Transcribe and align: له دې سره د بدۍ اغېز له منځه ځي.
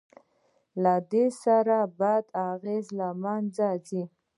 له 0.83 0.93
دې 1.11 1.25
سره 1.43 1.77
د 1.85 1.87
بدۍ 1.99 2.27
اغېز 2.51 2.85
له 2.99 3.09
منځه 3.23 3.67
ځي. 3.87 4.03